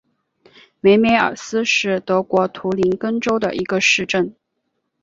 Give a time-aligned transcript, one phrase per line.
[0.79, 4.33] 梅梅尔斯是德国图林根州的一个市镇。